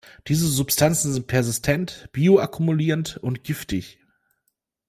[0.27, 3.99] Diese Substanzen sind persistent, bioakkumulierend und giftig.